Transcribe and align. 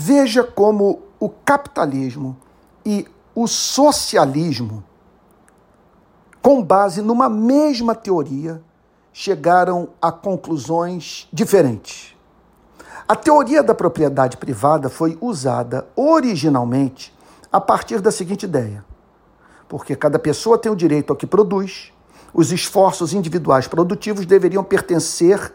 Veja 0.00 0.44
como 0.44 1.02
o 1.18 1.28
capitalismo 1.28 2.36
e 2.86 3.04
o 3.34 3.48
socialismo, 3.48 4.84
com 6.40 6.62
base 6.62 7.02
numa 7.02 7.28
mesma 7.28 7.96
teoria, 7.96 8.62
chegaram 9.12 9.88
a 10.00 10.12
conclusões 10.12 11.26
diferentes. 11.32 12.14
A 13.08 13.16
teoria 13.16 13.60
da 13.60 13.74
propriedade 13.74 14.36
privada 14.36 14.88
foi 14.88 15.18
usada 15.20 15.88
originalmente 15.96 17.12
a 17.50 17.60
partir 17.60 18.00
da 18.00 18.12
seguinte 18.12 18.44
ideia: 18.44 18.84
porque 19.66 19.96
cada 19.96 20.16
pessoa 20.16 20.56
tem 20.56 20.70
o 20.70 20.76
direito 20.76 21.10
ao 21.12 21.16
que 21.16 21.26
produz, 21.26 21.92
os 22.32 22.52
esforços 22.52 23.12
individuais 23.12 23.66
produtivos 23.66 24.24
deveriam 24.24 24.62
pertencer 24.62 25.52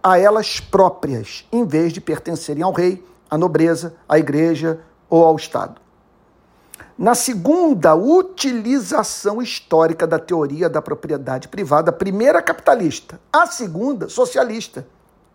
a 0.00 0.16
elas 0.16 0.60
próprias, 0.60 1.44
em 1.50 1.66
vez 1.66 1.92
de 1.92 2.00
pertencerem 2.00 2.62
ao 2.62 2.70
rei, 2.70 3.04
à 3.30 3.36
nobreza, 3.36 3.94
à 4.08 4.18
igreja 4.18 4.80
ou 5.08 5.24
ao 5.24 5.36
Estado. 5.36 5.80
Na 6.98 7.14
segunda 7.14 7.94
utilização 7.94 9.42
histórica 9.42 10.06
da 10.06 10.18
teoria 10.18 10.68
da 10.68 10.80
propriedade 10.80 11.48
privada, 11.48 11.90
a 11.90 11.92
primeira 11.92 12.40
capitalista, 12.40 13.20
a 13.32 13.46
segunda 13.46 14.08
socialista. 14.08 14.86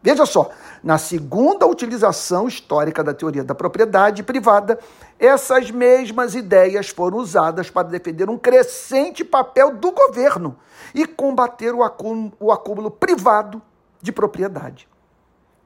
Veja 0.04 0.26
só, 0.26 0.50
na 0.84 0.98
segunda 0.98 1.68
utilização 1.68 2.48
histórica 2.48 3.04
da 3.04 3.14
teoria 3.14 3.44
da 3.44 3.54
propriedade 3.54 4.24
privada, 4.24 4.80
essas 5.20 5.70
mesmas 5.70 6.34
ideias 6.34 6.90
foram 6.90 7.20
usadas 7.20 7.70
para 7.70 7.88
defender 7.88 8.28
um 8.28 8.40
crescente 8.40 9.24
papel 9.24 9.76
do 9.76 9.92
governo 9.92 10.58
e 10.96 11.06
combater 11.06 11.76
o 11.76 11.84
acúmulo, 11.84 12.34
o 12.40 12.52
acúmulo 12.52 12.90
privado 12.90 13.62
de 14.02 14.12
propriedade. 14.12 14.88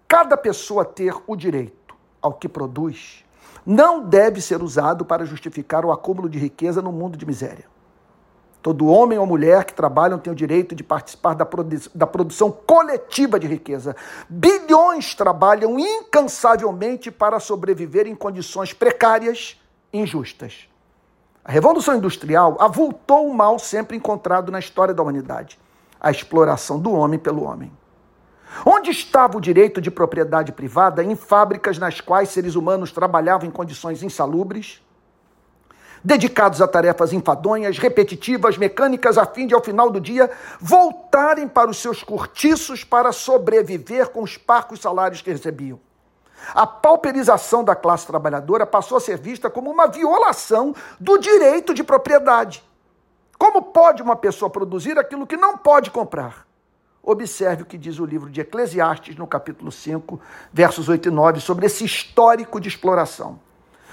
Cada 0.06 0.36
pessoa 0.36 0.84
ter 0.84 1.16
o 1.26 1.38
direito 1.38 1.85
ao 2.26 2.34
que 2.34 2.50
produz 2.50 3.24
não 3.64 4.04
deve 4.04 4.42
ser 4.42 4.64
usado 4.64 5.06
para 5.06 5.26
justificar 5.26 5.86
o 5.86 5.92
acúmulo 5.92 6.28
de 6.28 6.40
riqueza 6.40 6.82
no 6.82 6.92
mundo 6.92 7.18
de 7.18 7.26
miséria. 7.26 7.66
Todo 8.62 8.88
homem 8.88 9.20
ou 9.20 9.28
mulher 9.28 9.64
que 9.64 9.74
trabalham 9.74 10.18
tem 10.18 10.34
o 10.34 10.36
direito 10.36 10.74
de 10.74 10.84
participar 10.84 11.36
da, 11.36 11.46
produ 11.46 11.78
da 11.94 12.08
produção 12.08 12.52
coletiva 12.52 13.40
de 13.40 13.46
riqueza. 13.46 13.96
Bilhões 14.28 15.14
trabalham 15.14 15.80
incansavelmente 15.80 17.12
para 17.12 17.40
sobreviver 17.40 18.08
em 18.08 18.16
condições 18.16 18.74
precárias 18.74 19.62
e 19.94 20.00
injustas. 20.00 20.68
A 21.44 21.52
Revolução 21.52 21.96
Industrial 21.96 22.58
avultou 22.60 23.28
o 23.28 23.34
mal 23.36 23.60
sempre 23.60 23.96
encontrado 23.96 24.52
na 24.52 24.58
história 24.58 24.96
da 24.96 25.04
humanidade: 25.04 25.60
a 26.00 26.10
exploração 26.10 26.80
do 26.80 26.92
homem 26.92 27.20
pelo 27.20 27.44
homem. 27.44 27.72
Onde 28.66 28.92
estava 28.92 29.38
o 29.38 29.42
direito 29.42 29.82
de 29.82 29.92
propriedade 29.92 30.52
privada 30.52 31.04
em 31.04 31.16
fábricas 31.16 31.78
nas 31.78 32.02
quais 32.02 32.30
seres 32.30 32.56
humanos 32.56 32.92
trabalhavam 32.92 33.48
em 33.48 33.52
condições 33.52 34.04
insalubres? 34.04 34.82
dedicados 36.06 36.62
a 36.62 36.68
tarefas 36.68 37.12
enfadonhas, 37.12 37.80
repetitivas, 37.80 38.60
mecânicas, 38.60 39.18
a 39.18 39.26
fim 39.26 39.48
de, 39.48 39.56
ao 39.56 39.64
final 39.64 39.90
do 39.90 40.00
dia, 40.00 40.30
voltarem 40.60 41.48
para 41.48 41.68
os 41.70 41.82
seus 41.82 42.04
cortiços 42.04 42.84
para 42.84 43.12
sobreviver 43.12 44.10
com 44.10 44.22
os 44.22 44.38
parcos 44.38 44.80
salários 44.82 45.24
que 45.24 45.32
recebiam. 45.32 45.80
A 46.54 46.68
pauperização 46.68 47.64
da 47.64 47.76
classe 47.76 48.06
trabalhadora 48.06 48.68
passou 48.68 48.98
a 48.98 49.02
ser 49.02 49.18
vista 49.18 49.50
como 49.50 49.72
uma 49.72 49.88
violação 49.88 50.76
do 51.00 51.18
direito 51.18 51.74
de 51.74 51.84
propriedade. 51.84 52.64
Como 53.36 53.64
pode 53.64 54.04
uma 54.04 54.16
pessoa 54.16 54.50
produzir 54.50 55.00
aquilo 55.00 55.26
que 55.26 55.36
não 55.36 55.58
pode 55.58 55.90
comprar? 55.90 56.45
Observe 57.08 57.62
o 57.62 57.66
que 57.68 57.78
diz 57.78 58.00
o 58.00 58.06
livro 58.06 58.32
de 58.32 58.42
Eclesiastes, 58.42 59.16
no 59.16 59.28
capítulo 59.28 59.72
5, 59.72 60.20
versos 60.52 60.90
8 60.90 61.10
e 61.10 61.12
9, 61.12 61.40
sobre 61.40 61.68
esse 61.68 61.86
histórico 61.86 62.60
de 62.60 62.68
exploração. 62.68 63.40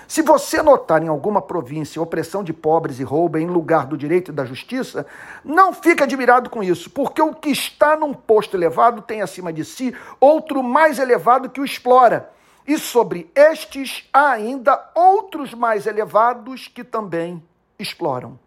Se 0.09 0.23
você 0.23 0.63
notar 0.63 1.03
em 1.03 1.09
alguma 1.09 1.43
província 1.43 2.01
opressão 2.01 2.43
de 2.43 2.55
pobres 2.55 2.99
e 2.99 3.03
roubo 3.03 3.37
em 3.37 3.47
lugar 3.47 3.87
do 3.87 3.99
direito 3.99 4.31
e 4.31 4.35
da 4.35 4.47
justiça, 4.47 5.07
não 5.45 5.75
fique 5.75 6.03
admirado 6.03 6.49
com 6.49 6.63
isso, 6.63 6.89
porque 6.89 7.21
o 7.21 7.35
que 7.35 7.51
está 7.51 7.97
num 7.97 8.15
posto 8.15 8.57
elevado 8.57 9.03
tem 9.03 9.21
acima 9.21 9.53
de 9.53 9.63
si 9.63 9.95
outro 10.19 10.63
mais 10.63 10.99
elevado 10.99 11.51
que 11.51 11.61
o 11.61 11.67
explora. 11.67 12.31
E 12.67 12.79
sobre 12.79 13.31
estes 13.35 14.09
há 14.11 14.31
ainda 14.31 14.91
outros 14.95 15.53
mais 15.53 15.87
elevados 15.87 16.67
que 16.67 16.83
também 16.83 17.43
exploram. 17.79 18.39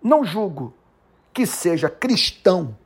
Não 0.00 0.24
julgo 0.24 0.72
que 1.32 1.44
seja 1.44 1.90
cristão 1.90 2.76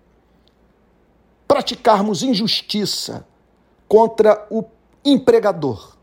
praticarmos 1.58 2.22
injustiça 2.22 3.26
contra 3.88 4.46
o 4.48 4.64
empregador, 5.04 5.96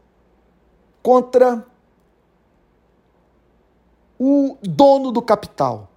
contra 1.01 1.65
o 4.19 4.57
dono 4.61 5.13
do 5.13 5.21
capital, 5.21 5.89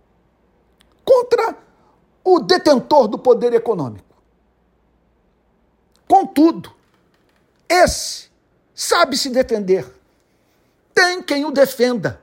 contra 1.04 1.58
o 2.22 2.38
detentor 2.38 3.08
do 3.08 3.18
poder 3.18 3.52
econômico. 3.52 4.16
Contudo, 6.06 6.72
esse 7.68 8.30
sabe 8.72 9.16
se 9.16 9.28
defender. 9.28 9.92
Tem 10.94 11.20
quem 11.20 11.44
o 11.44 11.50
defenda. 11.50 12.22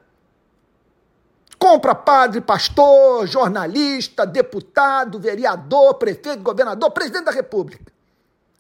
Compra 1.66 1.96
padre, 1.96 2.42
pastor, 2.42 3.26
jornalista, 3.26 4.24
deputado, 4.24 5.20
vereador, 5.20 5.96
prefeito, 5.96 6.44
governador, 6.44 6.92
presidente 6.92 7.26
da 7.26 7.32
República. 7.32 7.92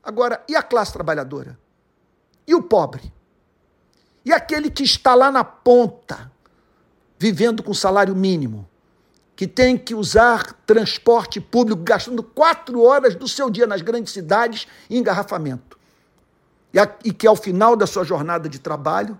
Agora, 0.03 0.43
e 0.49 0.55
a 0.55 0.63
classe 0.63 0.91
trabalhadora? 0.91 1.55
E 2.47 2.55
o 2.55 2.63
pobre? 2.63 3.13
E 4.25 4.33
aquele 4.33 4.71
que 4.71 4.81
está 4.81 5.13
lá 5.13 5.31
na 5.31 5.43
ponta, 5.43 6.31
vivendo 7.19 7.61
com 7.61 7.75
salário 7.75 8.15
mínimo, 8.15 8.67
que 9.35 9.45
tem 9.45 9.77
que 9.77 9.93
usar 9.93 10.53
transporte 10.65 11.39
público, 11.39 11.83
gastando 11.83 12.23
quatro 12.23 12.81
horas 12.81 13.13
do 13.13 13.27
seu 13.27 13.51
dia 13.51 13.67
nas 13.67 13.83
grandes 13.83 14.13
cidades 14.13 14.67
em 14.89 14.97
engarrafamento. 14.97 15.77
E, 16.73 16.79
a, 16.79 16.91
e 17.03 17.13
que 17.13 17.27
ao 17.27 17.35
final 17.35 17.75
da 17.75 17.85
sua 17.85 18.03
jornada 18.03 18.49
de 18.49 18.57
trabalho 18.57 19.15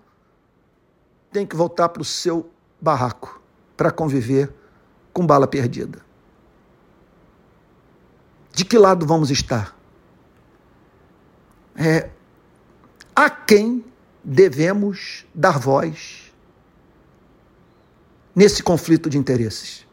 tem 1.32 1.46
que 1.46 1.56
voltar 1.56 1.90
para 1.90 2.02
o 2.02 2.06
seu 2.06 2.50
barraco 2.82 3.45
para 3.76 3.92
conviver 3.92 4.54
com 5.14 5.26
bala 5.26 5.48
perdida. 5.48 6.04
De 8.54 8.64
que 8.64 8.78
lado 8.78 9.06
vamos 9.06 9.30
estar? 9.30 9.78
É, 11.76 12.10
a 13.16 13.30
quem 13.30 13.84
devemos 14.24 15.26
dar 15.34 15.60
voz 15.60 16.34
nesse 18.34 18.64
conflito 18.64 19.10
de 19.10 19.18
interesses. 19.18 19.85